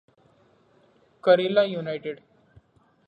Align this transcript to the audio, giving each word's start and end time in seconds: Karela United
Karela 1.21 1.63
United 1.69 2.17